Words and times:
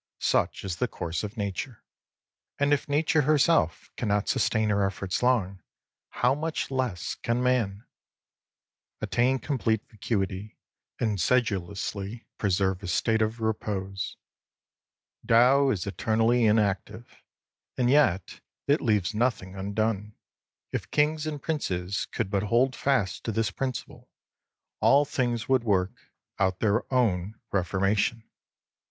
Such 0.17 0.63
is 0.63 0.77
the 0.77 0.87
course 0.87 1.23
of 1.23 1.37
Nature. 1.37 1.83
And 2.57 2.73
if 2.73 2.89
Nature 2.89 3.21
herself 3.21 3.91
cannot 3.97 4.27
sustain 4.27 4.69
her 4.69 4.83
efforts 4.83 5.21
long, 5.21 5.61
how 6.09 6.33
much 6.33 6.71
less 6.71 7.13
can 7.13 7.43
man! 7.43 7.85
Attain 8.99 9.37
complete 9.37 9.87
vacuity, 9.91 10.57
and 10.99 11.21
sedulously 11.21 12.25
preserve 12.39 12.81
a 12.81 12.87
state 12.87 13.21
of 13.21 13.41
repose. 13.41 14.17
Tao 15.27 15.69
is 15.69 15.85
eternally 15.85 16.45
inactive, 16.45 17.21
and 17.77 17.87
yet 17.87 18.39
it 18.65 18.81
leaves 18.81 19.13
nothing 19.13 19.55
undone. 19.55 20.15
If 20.71 20.89
kings 20.89 21.27
and 21.27 21.39
princes 21.39 22.07
could 22.07 22.31
but 22.31 22.41
hold 22.41 22.75
fast 22.75 23.23
to 23.25 23.31
this 23.31 23.51
principle, 23.51 24.09
all 24.79 25.05
things 25.05 25.47
would 25.47 25.63
work 25.63 25.91
30 26.39 26.39
out 26.47 26.59
their 26.59 26.91
own 26.91 27.39
relormation. 27.53 28.23